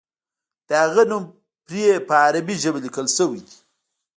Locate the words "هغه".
0.83-1.03